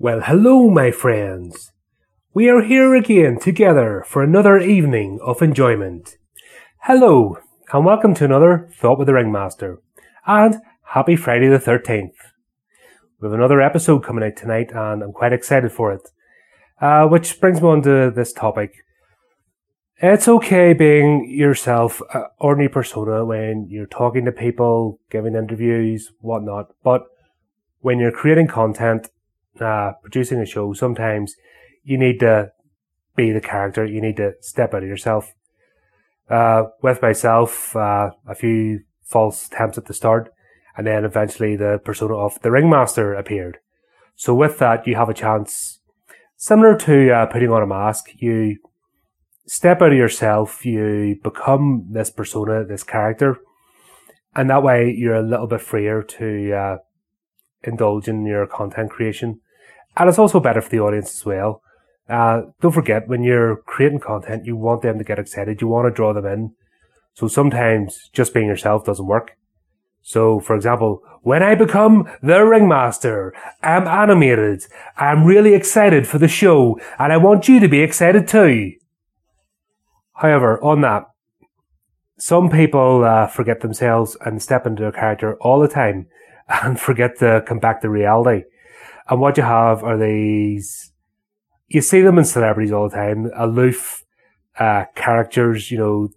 Well, 0.00 0.20
hello, 0.20 0.70
my 0.70 0.92
friends. 0.92 1.72
We 2.32 2.48
are 2.48 2.62
here 2.62 2.94
again 2.94 3.40
together 3.40 4.04
for 4.06 4.22
another 4.22 4.56
evening 4.56 5.18
of 5.20 5.42
enjoyment. 5.42 6.18
Hello, 6.82 7.38
and 7.72 7.84
welcome 7.84 8.14
to 8.14 8.24
another 8.24 8.68
Thought 8.72 9.00
with 9.00 9.08
the 9.08 9.14
Ringmaster. 9.14 9.80
And 10.24 10.58
happy 10.94 11.16
Friday 11.16 11.48
the 11.48 11.58
13th. 11.58 12.12
We 13.20 13.26
have 13.26 13.32
another 13.32 13.60
episode 13.60 14.04
coming 14.04 14.22
out 14.22 14.36
tonight, 14.36 14.70
and 14.70 15.02
I'm 15.02 15.12
quite 15.12 15.32
excited 15.32 15.72
for 15.72 15.92
it. 15.92 16.08
Uh, 16.80 17.08
which 17.08 17.40
brings 17.40 17.60
me 17.60 17.66
on 17.66 17.82
to 17.82 18.12
this 18.12 18.32
topic. 18.32 18.84
It's 20.00 20.28
okay 20.28 20.74
being 20.74 21.28
yourself, 21.28 22.00
uh, 22.14 22.28
ordinary 22.38 22.68
persona, 22.68 23.24
when 23.24 23.66
you're 23.68 23.86
talking 23.86 24.26
to 24.26 24.30
people, 24.30 25.00
giving 25.10 25.34
interviews, 25.34 26.12
whatnot. 26.20 26.72
But 26.84 27.08
when 27.80 27.98
you're 27.98 28.12
creating 28.12 28.46
content, 28.46 29.08
uh, 29.60 29.92
producing 30.02 30.40
a 30.40 30.46
show, 30.46 30.72
sometimes 30.72 31.34
you 31.82 31.98
need 31.98 32.20
to 32.20 32.52
be 33.16 33.32
the 33.32 33.40
character. 33.40 33.84
You 33.84 34.00
need 34.00 34.16
to 34.16 34.32
step 34.40 34.74
out 34.74 34.82
of 34.82 34.88
yourself. 34.88 35.34
Uh, 36.30 36.64
with 36.82 37.00
myself, 37.02 37.74
uh, 37.74 38.10
a 38.26 38.34
few 38.34 38.80
false 39.04 39.46
attempts 39.46 39.78
at 39.78 39.86
the 39.86 39.94
start, 39.94 40.32
and 40.76 40.86
then 40.86 41.04
eventually 41.04 41.56
the 41.56 41.80
persona 41.84 42.14
of 42.14 42.40
the 42.42 42.50
ringmaster 42.50 43.14
appeared. 43.14 43.58
So 44.14 44.34
with 44.34 44.58
that, 44.58 44.86
you 44.86 44.94
have 44.96 45.08
a 45.08 45.14
chance, 45.14 45.80
similar 46.36 46.76
to 46.76 47.10
uh, 47.10 47.26
putting 47.26 47.50
on 47.50 47.62
a 47.62 47.66
mask. 47.66 48.10
You 48.16 48.58
step 49.46 49.80
out 49.80 49.92
of 49.92 49.98
yourself. 49.98 50.66
You 50.66 51.18
become 51.22 51.86
this 51.90 52.10
persona, 52.10 52.64
this 52.64 52.84
character, 52.84 53.38
and 54.36 54.50
that 54.50 54.62
way 54.62 54.94
you're 54.96 55.14
a 55.14 55.22
little 55.22 55.46
bit 55.46 55.62
freer 55.62 56.02
to 56.02 56.52
uh, 56.52 56.76
indulge 57.64 58.06
in 58.06 58.26
your 58.26 58.46
content 58.46 58.90
creation 58.90 59.40
and 59.98 60.08
it's 60.08 60.18
also 60.18 60.40
better 60.40 60.60
for 60.60 60.70
the 60.70 60.80
audience 60.80 61.14
as 61.14 61.26
well. 61.26 61.62
Uh, 62.08 62.42
don't 62.60 62.72
forget, 62.72 63.08
when 63.08 63.22
you're 63.22 63.56
creating 63.66 64.00
content, 64.00 64.46
you 64.46 64.56
want 64.56 64.82
them 64.82 64.98
to 64.98 65.04
get 65.04 65.18
excited. 65.18 65.60
You 65.60 65.68
want 65.68 65.86
to 65.86 65.94
draw 65.94 66.12
them 66.12 66.24
in. 66.24 66.54
So 67.14 67.28
sometimes 67.28 68.08
just 68.12 68.32
being 68.32 68.46
yourself 68.46 68.84
doesn't 68.84 69.06
work. 69.06 69.32
So, 70.00 70.40
for 70.40 70.56
example, 70.56 71.02
when 71.22 71.42
I 71.42 71.54
become 71.54 72.08
the 72.22 72.42
ringmaster, 72.44 73.34
I'm 73.62 73.86
animated. 73.86 74.62
I'm 74.96 75.24
really 75.24 75.52
excited 75.52 76.06
for 76.06 76.18
the 76.18 76.28
show, 76.28 76.80
and 76.98 77.12
I 77.12 77.18
want 77.18 77.48
you 77.48 77.60
to 77.60 77.68
be 77.68 77.80
excited 77.80 78.26
too. 78.26 78.72
However, 80.14 80.62
on 80.62 80.80
that, 80.80 81.04
some 82.18 82.48
people 82.48 83.04
uh, 83.04 83.26
forget 83.26 83.60
themselves 83.60 84.16
and 84.24 84.42
step 84.42 84.66
into 84.66 84.86
a 84.86 84.92
character 84.92 85.36
all 85.40 85.60
the 85.60 85.68
time 85.68 86.06
and 86.48 86.80
forget 86.80 87.18
to 87.18 87.42
come 87.46 87.58
back 87.58 87.82
to 87.82 87.90
reality. 87.90 88.44
And 89.08 89.20
what 89.20 89.36
you 89.36 89.42
have 89.42 89.82
are 89.82 89.96
these, 89.96 90.92
you 91.68 91.80
see 91.80 92.02
them 92.02 92.18
in 92.18 92.24
celebrities 92.24 92.72
all 92.72 92.88
the 92.88 92.96
time, 92.96 93.30
aloof 93.34 94.04
uh, 94.58 94.84
characters, 94.94 95.70
you 95.70 95.78
know, 95.78 96.08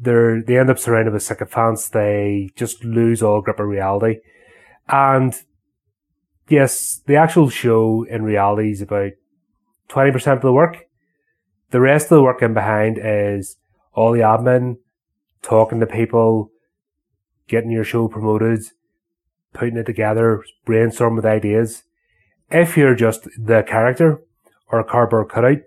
they're, 0.00 0.42
they 0.42 0.58
end 0.58 0.70
up 0.70 0.78
surrounded 0.78 1.12
with 1.12 1.22
sycophants. 1.22 1.88
They 1.88 2.50
just 2.56 2.84
lose 2.84 3.22
all 3.22 3.40
grip 3.40 3.60
of 3.60 3.66
reality. 3.66 4.18
And 4.88 5.34
yes, 6.48 7.00
the 7.06 7.16
actual 7.16 7.48
show 7.48 8.04
in 8.04 8.22
reality 8.22 8.72
is 8.72 8.82
about 8.82 9.12
20% 9.88 10.32
of 10.32 10.42
the 10.42 10.52
work. 10.52 10.86
The 11.70 11.80
rest 11.80 12.06
of 12.06 12.16
the 12.16 12.22
work 12.22 12.42
in 12.42 12.54
behind 12.54 12.98
is 13.02 13.56
all 13.92 14.12
the 14.12 14.20
admin, 14.20 14.78
talking 15.42 15.80
to 15.80 15.86
people, 15.86 16.50
getting 17.48 17.70
your 17.70 17.84
show 17.84 18.08
promoted, 18.08 18.64
putting 19.52 19.76
it 19.76 19.86
together, 19.86 20.42
brainstorming 20.66 21.16
with 21.16 21.26
ideas 21.26 21.84
if 22.54 22.76
you're 22.76 22.94
just 22.94 23.24
the 23.36 23.64
character 23.66 24.22
or 24.68 24.78
a 24.78 24.84
cardboard 24.84 25.28
cutout 25.28 25.58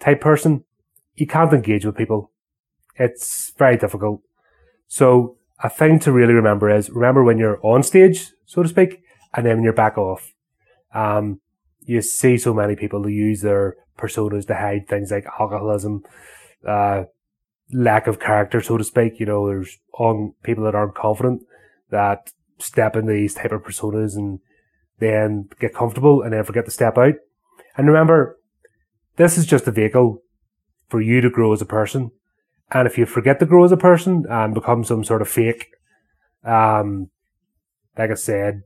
type 0.00 0.22
person, 0.22 0.64
you 1.14 1.26
can't 1.26 1.52
engage 1.52 1.84
with 1.84 1.96
people. 1.96 2.32
It's 2.96 3.52
very 3.58 3.76
difficult. 3.76 4.22
So 4.88 5.36
a 5.62 5.68
thing 5.68 5.98
to 6.00 6.12
really 6.12 6.32
remember 6.32 6.70
is 6.70 6.88
remember 6.88 7.22
when 7.22 7.38
you're 7.38 7.64
on 7.64 7.82
stage, 7.82 8.32
so 8.46 8.62
to 8.62 8.68
speak, 8.68 9.02
and 9.34 9.44
then 9.44 9.56
when 9.56 9.64
you're 9.64 9.72
back 9.74 9.98
off. 9.98 10.32
Um, 10.94 11.40
you 11.80 12.00
see 12.00 12.38
so 12.38 12.54
many 12.54 12.74
people 12.74 13.02
who 13.02 13.10
use 13.10 13.42
their 13.42 13.76
personas 13.98 14.46
to 14.46 14.54
hide 14.54 14.88
things 14.88 15.10
like 15.10 15.26
alcoholism, 15.38 16.04
uh, 16.66 17.04
lack 17.70 18.06
of 18.06 18.18
character, 18.18 18.62
so 18.62 18.78
to 18.78 18.84
speak. 18.84 19.20
You 19.20 19.26
know, 19.26 19.46
there's 19.46 19.78
on 19.98 20.34
people 20.42 20.64
that 20.64 20.74
aren't 20.74 20.94
confident 20.94 21.42
that 21.90 22.32
step 22.58 22.96
into 22.96 23.12
these 23.12 23.34
type 23.34 23.52
of 23.52 23.62
personas 23.62 24.16
and 24.16 24.40
then 24.98 25.48
get 25.60 25.74
comfortable 25.74 26.22
and 26.22 26.32
then 26.32 26.44
forget 26.44 26.64
to 26.64 26.70
step 26.70 26.96
out. 26.98 27.14
And 27.76 27.86
remember, 27.86 28.38
this 29.16 29.36
is 29.36 29.46
just 29.46 29.66
a 29.66 29.72
vehicle 29.72 30.22
for 30.88 31.00
you 31.00 31.20
to 31.20 31.30
grow 31.30 31.52
as 31.52 31.62
a 31.62 31.66
person. 31.66 32.10
And 32.70 32.86
if 32.86 32.98
you 32.98 33.06
forget 33.06 33.38
to 33.40 33.46
grow 33.46 33.64
as 33.64 33.72
a 33.72 33.76
person 33.76 34.24
and 34.28 34.54
become 34.54 34.84
some 34.84 35.04
sort 35.04 35.22
of 35.22 35.28
fake, 35.28 35.66
um, 36.44 37.10
like 37.96 38.10
I 38.10 38.14
said, 38.14 38.62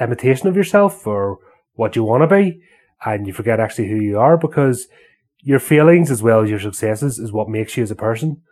imitation 0.00 0.48
of 0.48 0.56
yourself 0.56 1.06
or 1.06 1.38
what 1.74 1.96
you 1.96 2.04
want 2.04 2.22
to 2.22 2.34
be, 2.34 2.60
and 3.04 3.26
you 3.26 3.32
forget 3.32 3.60
actually 3.60 3.88
who 3.88 3.96
you 3.96 4.18
are 4.18 4.36
because 4.36 4.88
your 5.40 5.60
feelings 5.60 6.10
as 6.10 6.22
well 6.22 6.42
as 6.42 6.50
your 6.50 6.58
successes 6.58 7.18
is 7.18 7.32
what 7.32 7.48
makes 7.48 7.76
you 7.76 7.82
as 7.82 7.90
a 7.90 7.96
person. 7.96 8.42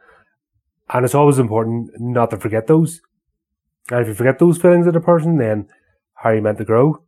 And 0.90 1.04
it's 1.04 1.14
always 1.14 1.38
important 1.38 1.90
not 1.98 2.30
to 2.30 2.36
forget 2.36 2.66
those. 2.66 3.00
And 3.90 4.00
if 4.00 4.08
you 4.08 4.14
forget 4.14 4.38
those 4.38 4.58
feelings 4.58 4.86
of 4.86 4.94
a 4.94 5.00
person, 5.00 5.38
then 5.38 5.66
how 6.24 6.30
you 6.30 6.40
meant 6.40 6.58
to 6.58 6.64
grow. 6.64 7.02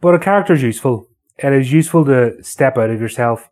But 0.00 0.14
a 0.14 0.18
character 0.18 0.52
is 0.52 0.62
useful. 0.62 1.08
It 1.38 1.52
is 1.52 1.72
useful 1.72 2.04
to 2.04 2.42
step 2.44 2.76
out 2.76 2.90
of 2.90 3.00
yourself 3.00 3.48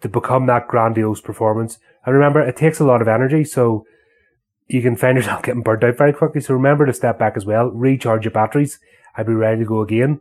to 0.00 0.08
become 0.08 0.46
that 0.46 0.66
grandiose 0.66 1.20
performance. 1.20 1.78
And 2.04 2.14
remember, 2.14 2.40
it 2.40 2.56
takes 2.56 2.80
a 2.80 2.84
lot 2.84 3.00
of 3.00 3.08
energy, 3.08 3.44
so 3.44 3.86
you 4.66 4.82
can 4.82 4.96
find 4.96 5.16
yourself 5.16 5.42
getting 5.44 5.62
burnt 5.62 5.84
out 5.84 5.96
very 5.96 6.12
quickly. 6.12 6.40
So 6.40 6.54
remember 6.54 6.84
to 6.86 6.92
step 6.92 7.18
back 7.18 7.36
as 7.36 7.46
well, 7.46 7.70
recharge 7.70 8.24
your 8.24 8.32
batteries, 8.32 8.80
and 9.16 9.26
be 9.26 9.32
ready 9.32 9.60
to 9.60 9.66
go 9.66 9.80
again. 9.80 10.20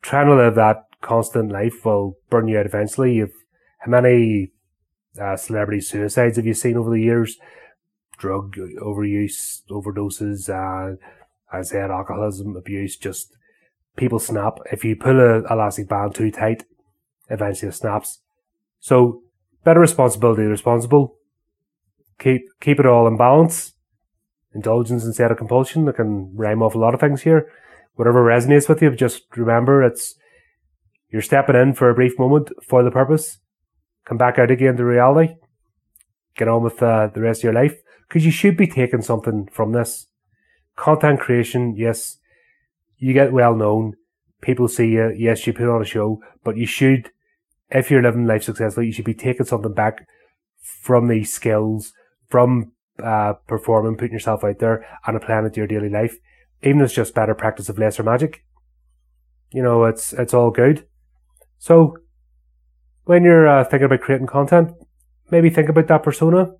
Trying 0.00 0.26
to 0.26 0.34
live 0.34 0.54
that 0.54 0.84
constant 1.02 1.52
life 1.52 1.84
will 1.84 2.16
burn 2.30 2.48
you 2.48 2.58
out 2.58 2.66
eventually. 2.66 3.14
You've 3.14 3.32
how 3.80 3.90
many 3.90 4.52
uh, 5.20 5.36
celebrity 5.36 5.82
suicides 5.82 6.36
have 6.36 6.46
you 6.46 6.54
seen 6.54 6.78
over 6.78 6.88
the 6.88 7.02
years? 7.02 7.36
Drug 8.16 8.56
overuse, 8.56 9.62
overdoses, 9.68 10.48
uh, 10.48 10.96
I 11.52 11.62
said 11.62 11.90
alcoholism, 11.90 12.56
abuse, 12.56 12.96
just 12.96 13.34
people 13.96 14.18
snap. 14.18 14.58
If 14.72 14.84
you 14.84 14.96
pull 14.96 15.20
a 15.20 15.44
elastic 15.52 15.88
band 15.88 16.14
too 16.14 16.30
tight, 16.30 16.64
eventually 17.28 17.68
it 17.68 17.74
snaps. 17.74 18.20
So 18.80 19.22
better 19.64 19.80
responsibility 19.80 20.42
responsible. 20.42 21.16
Keep 22.18 22.42
keep 22.60 22.80
it 22.80 22.86
all 22.86 23.06
in 23.06 23.16
balance. 23.16 23.72
Indulgence 24.54 25.04
instead 25.04 25.30
of 25.30 25.38
compulsion. 25.38 25.88
I 25.88 25.92
can 25.92 26.34
rhyme 26.36 26.62
off 26.62 26.74
a 26.74 26.78
lot 26.78 26.94
of 26.94 27.00
things 27.00 27.22
here. 27.22 27.50
Whatever 27.94 28.24
resonates 28.24 28.68
with 28.68 28.82
you, 28.82 28.90
just 28.94 29.22
remember 29.36 29.82
it's 29.82 30.16
you're 31.10 31.22
stepping 31.22 31.56
in 31.56 31.74
for 31.74 31.90
a 31.90 31.94
brief 31.94 32.18
moment 32.18 32.50
for 32.66 32.82
the 32.82 32.90
purpose. 32.90 33.38
Come 34.04 34.18
back 34.18 34.38
out 34.38 34.50
again 34.50 34.76
to 34.76 34.84
reality. 34.84 35.34
Get 36.36 36.48
on 36.48 36.62
with 36.62 36.82
uh, 36.82 37.08
the 37.14 37.20
rest 37.20 37.40
of 37.40 37.44
your 37.44 37.52
life 37.52 37.76
because 38.08 38.24
you 38.24 38.32
should 38.32 38.56
be 38.56 38.66
taking 38.66 39.02
something 39.02 39.48
from 39.52 39.72
this 39.72 40.06
content 40.76 41.20
creation, 41.20 41.74
yes, 41.76 42.18
you 42.98 43.12
get 43.12 43.32
well 43.32 43.54
known. 43.54 43.94
People 44.40 44.68
see 44.68 44.88
you. 44.88 45.12
Yes, 45.16 45.46
you 45.46 45.52
put 45.52 45.68
on 45.68 45.82
a 45.82 45.86
show, 45.86 46.20
but 46.42 46.56
you 46.56 46.66
should, 46.66 47.10
if 47.70 47.90
you're 47.90 48.02
living 48.02 48.26
life 48.26 48.42
successfully, 48.42 48.86
you 48.86 48.92
should 48.92 49.04
be 49.04 49.14
taking 49.14 49.46
something 49.46 49.72
back 49.72 50.06
from 50.60 51.08
these 51.08 51.32
skills, 51.32 51.92
from 52.28 52.72
uh, 53.02 53.34
performing, 53.46 53.96
putting 53.96 54.12
yourself 54.12 54.44
out 54.44 54.58
there 54.58 54.86
and 55.06 55.16
applying 55.16 55.46
it 55.46 55.54
to 55.54 55.60
your 55.60 55.66
daily 55.66 55.88
life. 55.88 56.16
Even 56.62 56.80
if 56.80 56.86
it's 56.86 56.94
just 56.94 57.14
better 57.14 57.34
practice 57.34 57.68
of 57.68 57.78
lesser 57.78 58.02
magic. 58.02 58.44
You 59.50 59.62
know, 59.62 59.84
it's, 59.84 60.12
it's 60.12 60.34
all 60.34 60.50
good. 60.50 60.86
So, 61.58 61.96
when 63.04 63.22
you're 63.22 63.46
uh, 63.46 63.64
thinking 63.64 63.86
about 63.86 64.00
creating 64.00 64.26
content, 64.26 64.72
maybe 65.30 65.50
think 65.50 65.68
about 65.68 65.88
that 65.88 66.02
persona 66.02 66.52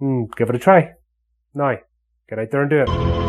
and 0.00 0.34
give 0.36 0.48
it 0.48 0.56
a 0.56 0.58
try. 0.58 0.92
Now, 1.54 1.76
get 2.28 2.38
out 2.38 2.50
there 2.50 2.62
and 2.62 2.70
do 2.70 2.84
it. 2.86 3.25